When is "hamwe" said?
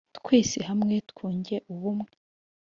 0.69-0.95